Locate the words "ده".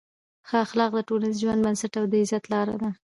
2.81-2.89